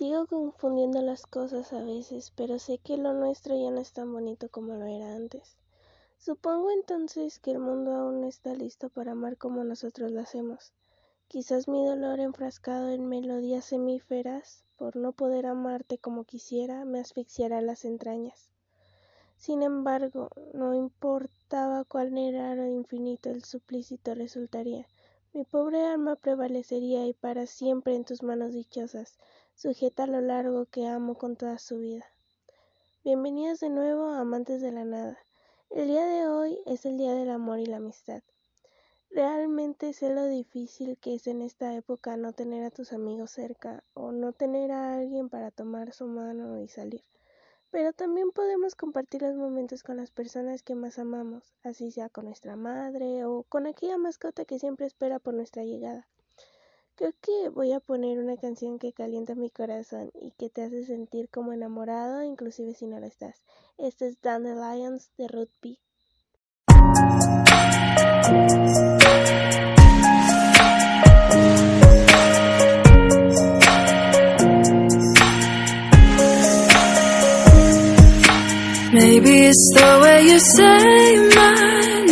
[0.00, 4.10] Sigo confundiendo las cosas a veces, pero sé que lo nuestro ya no es tan
[4.10, 5.58] bonito como lo era antes.
[6.18, 10.72] Supongo entonces que el mundo aún no está listo para amar como nosotros lo hacemos.
[11.28, 17.60] Quizás mi dolor enfrascado en melodías semíferas, por no poder amarte como quisiera, me asfixiará
[17.60, 18.48] las entrañas.
[19.36, 24.86] Sin embargo, no importaba cuál era lo infinito el suplícito resultaría.
[25.34, 29.18] Mi pobre alma prevalecería y para siempre en tus manos dichosas,
[29.60, 32.06] sujeta a lo largo que amo con toda su vida.
[33.04, 35.18] Bienvenidos de nuevo, amantes de la nada.
[35.68, 38.22] El día de hoy es el día del amor y la amistad.
[39.10, 43.84] Realmente sé lo difícil que es en esta época no tener a tus amigos cerca
[43.92, 47.04] o no tener a alguien para tomar su mano y salir.
[47.70, 52.24] Pero también podemos compartir los momentos con las personas que más amamos, así sea con
[52.24, 56.08] nuestra madre o con aquella mascota que siempre espera por nuestra llegada.
[57.00, 60.84] Creo que voy a poner una canción que calienta mi corazón y que te hace
[60.84, 63.36] sentir como enamorado, inclusive si no lo estás.
[63.78, 65.48] Este es Dandelions de Ruth.
[78.92, 82.09] Maybe it's the way you say my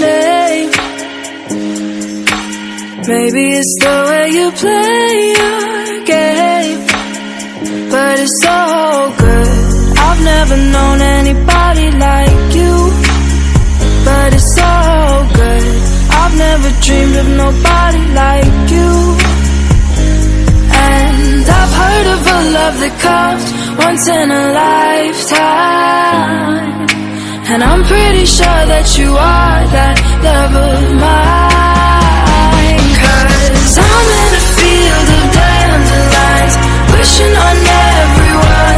[3.06, 6.80] Maybe it's the way you play your game.
[7.90, 9.48] But it's so good.
[9.98, 12.74] I've never known anybody like you.
[14.04, 14.72] But it's so
[15.32, 15.82] good.
[16.10, 18.92] I've never dreamed of nobody like you.
[20.74, 23.44] And I've heard of a love that comes
[23.78, 25.78] once in a lifetime.
[27.50, 32.07] And I'm pretty sure that you are that love of mine.
[33.98, 36.54] I'm in a field of dandelions,
[36.94, 38.77] wishing on everyone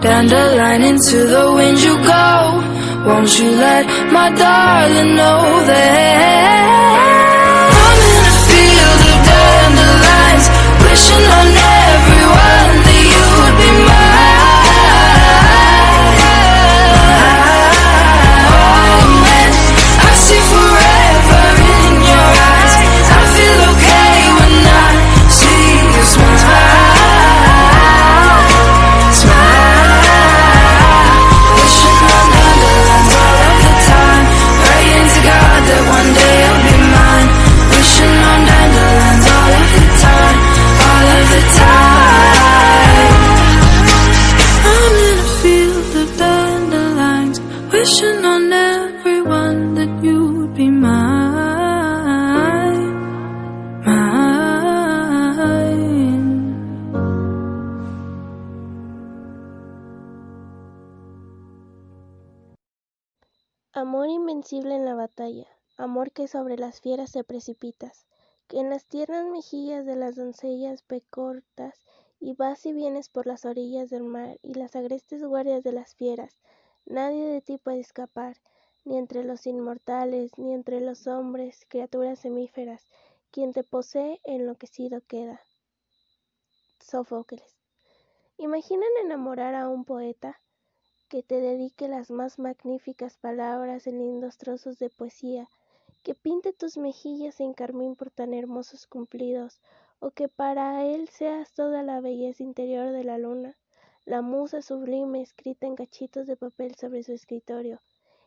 [0.00, 2.62] Dandelion into the wind you go.
[3.04, 6.98] Won't you let my darling know that
[7.84, 10.46] I'm in a field of dandelions,
[10.84, 11.46] wishing on
[64.88, 65.46] la batalla.
[65.76, 68.06] amor que sobre las fieras te precipitas,
[68.46, 71.74] que en las tiernas mejillas de las doncellas pecortas
[72.20, 75.94] y vas y vienes por las orillas del mar y las agrestes guardias de las
[75.94, 76.40] fieras,
[76.86, 78.38] nadie de ti puede escapar,
[78.86, 82.88] ni entre los inmortales, ni entre los hombres, criaturas semíferas,
[83.30, 85.42] quien te posee enloquecido queda.
[86.80, 87.58] Sofocles.
[88.38, 90.40] ¿Imaginan enamorar a un poeta
[91.08, 95.48] que te dedique las más magníficas palabras en lindos trozos de poesía,
[96.02, 99.60] que pinte tus mejillas en carmín por tan hermosos cumplidos,
[100.00, 103.56] o que para él seas toda la belleza interior de la luna,
[104.04, 107.80] la musa sublime escrita en cachitos de papel sobre su escritorio.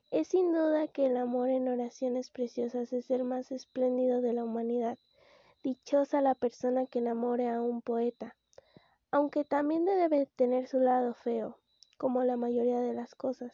[0.10, 4.44] Es sin duda que el amor en oraciones preciosas es el más espléndido de la
[4.44, 4.98] humanidad.
[5.64, 8.36] Dichosa la persona que enamore a un poeta,
[9.12, 11.58] aunque también debe tener su lado feo,
[12.02, 13.54] como la mayoría de las cosas,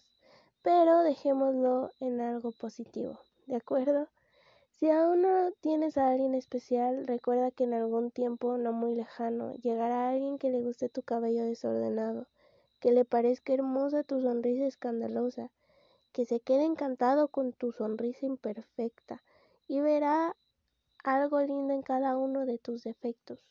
[0.61, 4.07] pero dejémoslo en algo positivo, ¿de acuerdo?
[4.71, 9.53] Si aún no tienes a alguien especial, recuerda que en algún tiempo no muy lejano
[9.55, 12.25] llegará alguien que le guste tu cabello desordenado,
[12.79, 15.51] que le parezca hermosa tu sonrisa escandalosa,
[16.13, 19.23] que se quede encantado con tu sonrisa imperfecta
[19.67, 20.37] y verá
[21.03, 23.43] algo lindo en cada uno de tus defectos.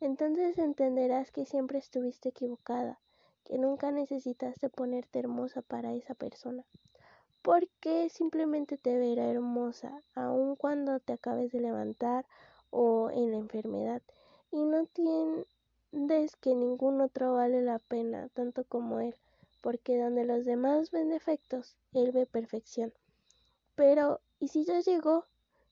[0.00, 2.98] Entonces entenderás que siempre estuviste equivocada,
[3.50, 6.64] que nunca necesitaste ponerte hermosa para esa persona
[7.42, 12.26] porque simplemente te verá hermosa, aun cuando te acabes de levantar
[12.70, 14.02] o en la enfermedad,
[14.52, 19.14] y no entiendes que ningún otro vale la pena tanto como él,
[19.62, 22.92] porque donde los demás ven defectos, él ve perfección.
[23.74, 25.24] Pero, ¿y si ya llegó?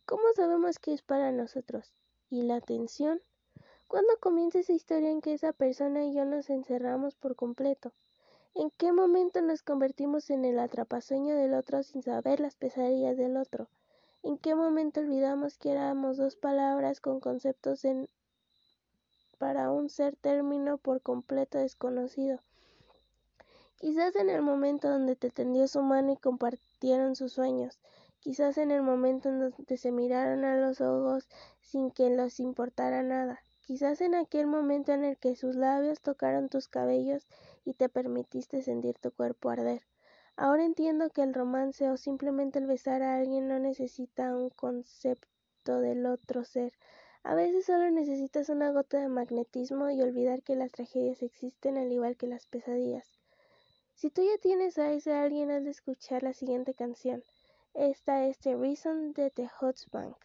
[0.07, 1.93] ¿Cómo sabemos que es para nosotros?
[2.31, 3.21] ¿Y la atención?
[3.89, 7.95] ¿Cuándo comienza esa historia en que esa persona y yo nos encerramos por completo?
[8.55, 13.39] ¿En qué momento nos convertimos en el atrapasueño del otro sin saber las pesadillas del
[13.39, 13.71] otro?
[14.23, 17.81] ¿En qué momento olvidamos que éramos dos palabras con conceptos
[19.39, 22.41] para un ser término por completo desconocido?
[23.77, 27.79] Quizás en el momento donde te tendió su mano y compartieron sus sueños,
[28.21, 31.27] quizás en el momento en donde se miraron a los ojos
[31.63, 36.49] sin que los importara nada, quizás en aquel momento en el que sus labios tocaron
[36.49, 37.27] tus cabellos
[37.67, 39.83] y te permitiste sentir tu cuerpo arder.
[40.37, 45.81] Ahora entiendo que el romance o simplemente el besar a alguien no necesita un concepto
[45.81, 46.73] del otro ser.
[47.23, 51.93] A veces solo necesitas una gota de magnetismo y olvidar que las tragedias existen al
[51.93, 53.19] igual que las pesadillas.
[53.97, 57.23] Si tú ya tienes a ese alguien, has de escuchar la siguiente canción.
[57.75, 59.51] Esta es The Reason de The
[59.93, 60.17] Bank.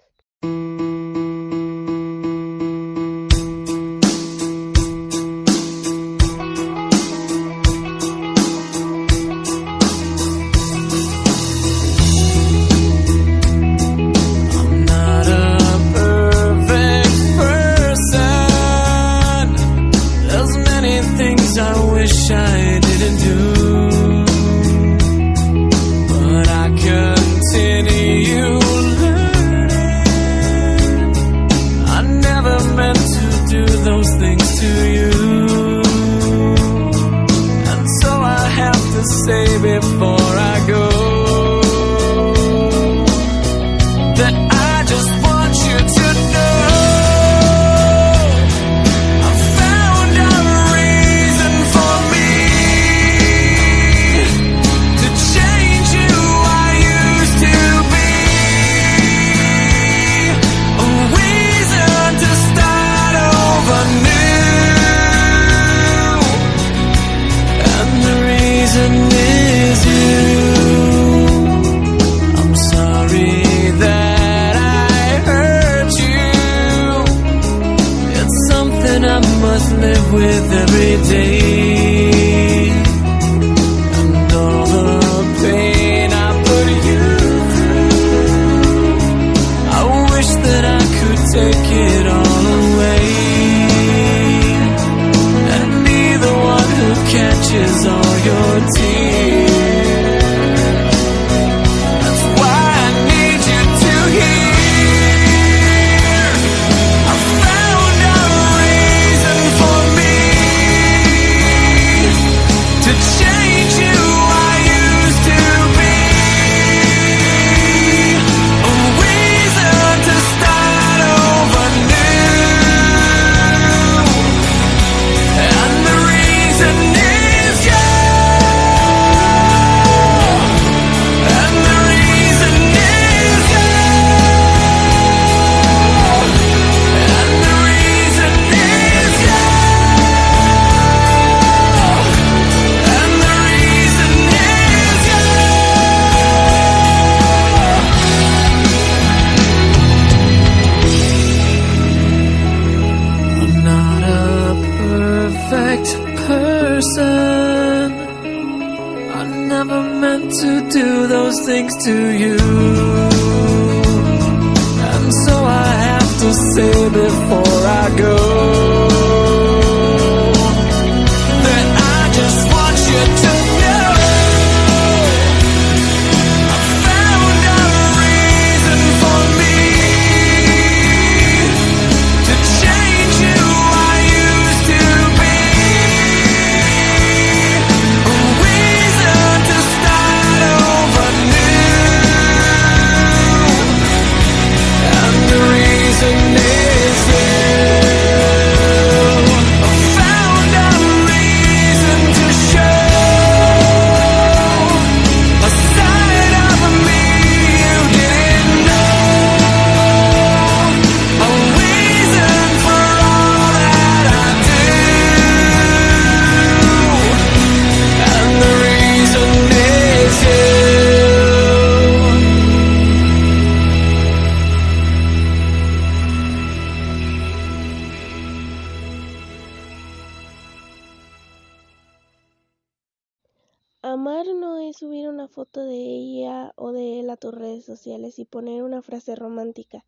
[235.34, 239.84] Foto de ella o de él a tus redes sociales y poner una frase romántica.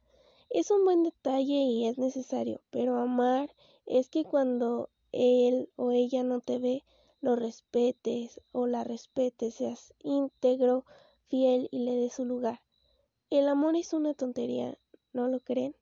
[0.50, 3.54] Es un buen detalle y es necesario, pero amar
[3.86, 6.84] es que cuando él o ella no te ve,
[7.22, 10.84] lo respetes o la respetes, seas íntegro,
[11.28, 12.62] fiel y le des su lugar.
[13.30, 14.78] El amor es una tontería,
[15.14, 15.76] ¿no lo creen?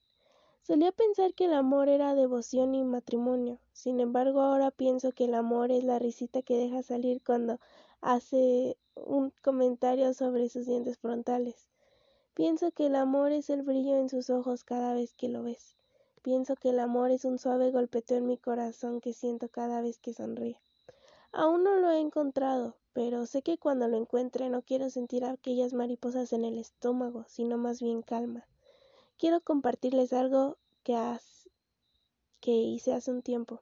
[0.65, 3.59] Solía pensar que el amor era devoción y matrimonio.
[3.73, 7.59] Sin embargo, ahora pienso que el amor es la risita que deja salir cuando
[7.99, 11.67] hace un comentario sobre sus dientes frontales.
[12.33, 15.75] Pienso que el amor es el brillo en sus ojos cada vez que lo ves.
[16.21, 19.99] Pienso que el amor es un suave golpeteo en mi corazón que siento cada vez
[19.99, 20.61] que sonríe.
[21.33, 25.73] Aún no lo he encontrado, pero sé que cuando lo encuentre no quiero sentir aquellas
[25.73, 28.47] mariposas en el estómago, sino más bien calma.
[29.23, 30.97] Quiero compartirles algo que,
[32.41, 33.61] que hice hace un tiempo.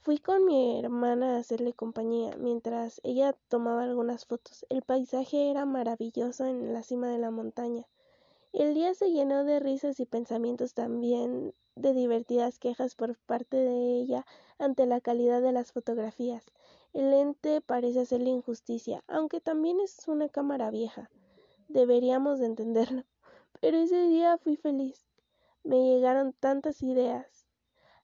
[0.00, 4.64] Fui con mi hermana a hacerle compañía mientras ella tomaba algunas fotos.
[4.70, 7.86] El paisaje era maravilloso en la cima de la montaña.
[8.54, 14.00] El día se llenó de risas y pensamientos también de divertidas quejas por parte de
[14.00, 14.24] ella
[14.58, 16.46] ante la calidad de las fotografías.
[16.94, 21.10] El lente parece hacerle injusticia, aunque también es una cámara vieja.
[21.68, 23.04] Deberíamos de entenderlo.
[23.62, 25.06] Pero ese día fui feliz.
[25.64, 27.46] Me llegaron tantas ideas.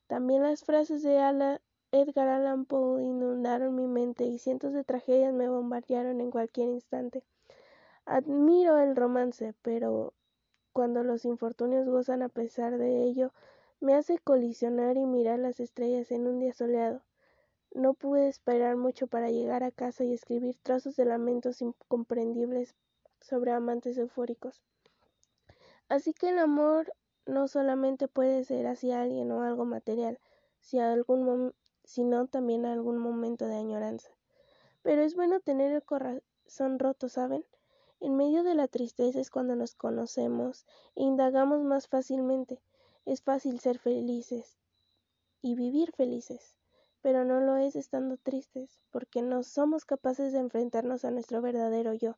[0.07, 1.62] También las frases de Ala-
[1.93, 7.25] Edgar Allan Poe inundaron mi mente y cientos de tragedias me bombardearon en cualquier instante.
[8.07, 10.15] Admiro el romance, pero
[10.73, 13.33] cuando los infortunios gozan a pesar de ello,
[13.81, 17.03] me hace colisionar y mirar las estrellas en un día soleado.
[17.75, 22.75] No pude esperar mucho para llegar a casa y escribir trozos de lamentos incomprendibles
[23.21, 24.62] sobre amantes eufóricos.
[25.88, 26.92] Así que el amor
[27.26, 30.18] no solamente puede ser hacia alguien o algo material,
[30.61, 34.11] sino también algún momento de añoranza.
[34.83, 37.45] Pero es bueno tener el corazón roto, ¿saben?
[38.00, 42.62] En medio de la tristeza es cuando nos conocemos e indagamos más fácilmente.
[43.04, 44.59] Es fácil ser felices
[45.42, 46.57] y vivir felices,
[47.00, 51.95] pero no lo es estando tristes, porque no somos capaces de enfrentarnos a nuestro verdadero
[51.95, 52.16] yo.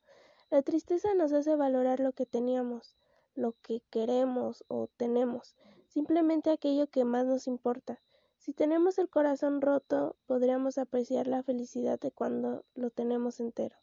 [0.50, 2.96] La tristeza nos hace valorar lo que teníamos,
[3.40, 5.56] lo que queremos o tenemos,
[5.88, 8.00] simplemente aquello que más nos importa.
[8.38, 13.76] Si tenemos el corazón roto, podríamos apreciar la felicidad de cuando lo tenemos entero.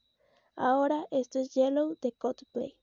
[0.56, 2.78] Ahora esto es Yellow de Coldplay.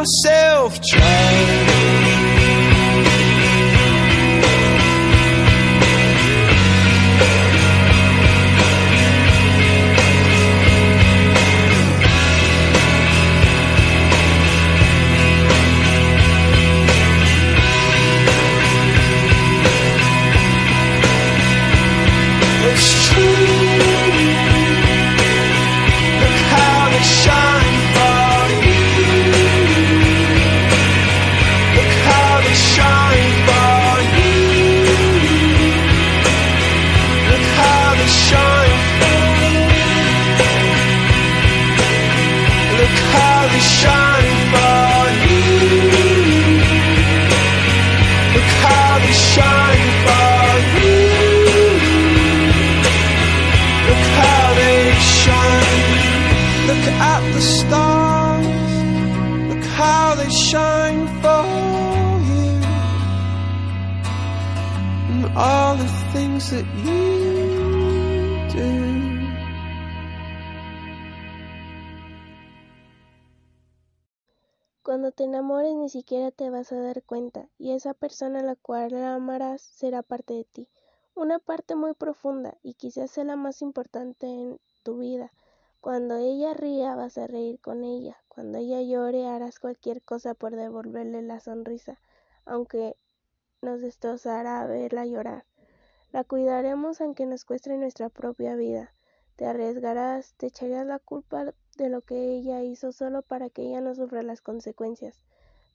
[0.00, 1.19] myself trying
[65.36, 69.00] all the things that you do.
[74.82, 78.56] Cuando te enamores ni siquiera te vas a dar cuenta, y esa persona a la
[78.56, 80.68] cual amarás será parte de ti,
[81.14, 85.32] una parte muy profunda y quizás sea la más importante en tu vida.
[85.80, 90.56] Cuando ella ría vas a reír con ella, cuando ella llore harás cualquier cosa por
[90.56, 92.00] devolverle la sonrisa,
[92.44, 92.96] aunque
[93.62, 95.44] nos destrozará verla llorar.
[96.12, 98.94] La cuidaremos aunque nos cueste nuestra propia vida.
[99.36, 103.82] Te arriesgarás, te echarías la culpa de lo que ella hizo solo para que ella
[103.82, 105.22] no sufra las consecuencias.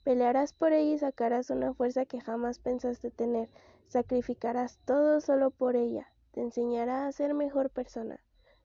[0.03, 3.49] Pelearás por ella y sacarás una fuerza que jamás pensaste tener.
[3.87, 6.07] Sacrificarás todo solo por ella.
[6.31, 8.19] Te enseñará a ser mejor persona.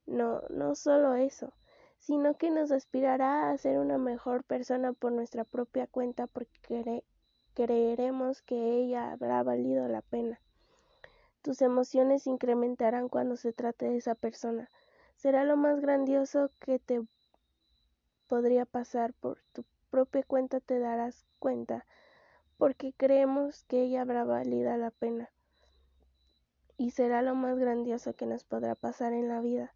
[0.07, 1.53] No, no solo eso,
[1.99, 7.05] sino que nos aspirará a ser una mejor persona por nuestra propia cuenta porque
[7.55, 10.41] creeremos que ella habrá valido la pena.
[11.43, 14.69] Tus emociones incrementarán cuando se trate de esa persona.
[15.17, 17.03] Será lo más grandioso que te
[18.31, 21.85] podría pasar por tu propia cuenta te darás cuenta
[22.59, 25.31] porque creemos que ella habrá valido la pena
[26.77, 29.75] y será lo más grandioso que nos podrá pasar en la vida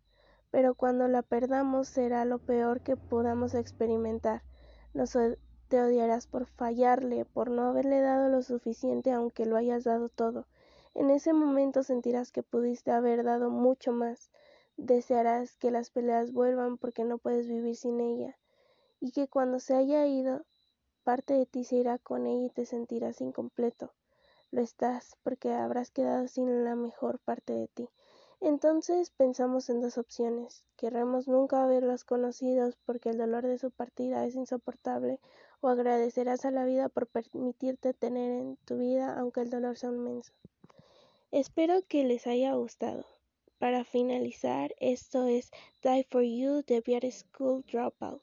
[0.52, 4.42] pero cuando la perdamos será lo peor que podamos experimentar
[4.92, 5.16] nos
[5.68, 10.46] te odiarás por fallarle por no haberle dado lo suficiente aunque lo hayas dado todo
[10.94, 14.30] en ese momento sentirás que pudiste haber dado mucho más
[14.76, 18.36] desearás que las peleas vuelvan porque no puedes vivir sin ella
[19.04, 20.46] y que cuando se haya ido,
[21.02, 23.92] parte de ti se irá con ella y te sentirás incompleto.
[24.50, 27.90] Lo estás porque habrás quedado sin la mejor parte de ti.
[28.40, 30.64] Entonces pensamos en dos opciones.
[30.76, 35.20] Querremos nunca haberlos conocidos porque el dolor de su partida es insoportable
[35.64, 39.88] o agradecerás a la vida por permitirte tener en tu vida aunque el dolor sea
[39.88, 40.30] inmenso.
[41.32, 43.06] Espero que les haya gustado.
[43.58, 45.50] Para finalizar, esto es
[45.82, 48.20] Die for You de School Dropout.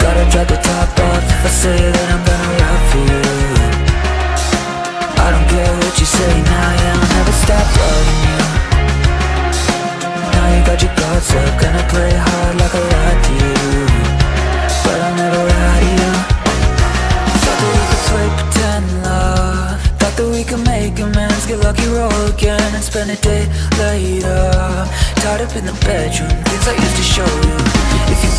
[0.00, 1.24] Gotta drop the top off.
[1.34, 3.22] If I say that I'm gonna ride for you.
[5.20, 8.38] I don't care what you say now, yeah, I'll never stop loving you.
[10.32, 13.54] Now you got your guards up, gonna play hard like I lied to you.
[14.84, 16.12] But I'll never lie to you.
[17.44, 19.78] Thought that we could play pretend love.
[20.00, 23.44] Thought that we could make amends, get lucky, roll again And spend a day
[23.76, 24.88] later.
[25.20, 27.56] Tied up in the bedroom, things I used to show you.
[28.08, 28.32] If you